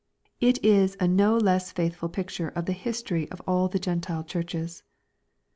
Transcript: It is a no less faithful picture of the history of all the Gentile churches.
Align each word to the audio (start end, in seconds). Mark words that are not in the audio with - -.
It 0.39 0.57
is 0.65 0.97
a 0.99 1.07
no 1.07 1.37
less 1.37 1.71
faithful 1.71 2.09
picture 2.09 2.47
of 2.47 2.65
the 2.65 2.71
history 2.73 3.29
of 3.29 3.39
all 3.45 3.67
the 3.67 3.77
Gentile 3.77 4.23
churches. 4.23 4.81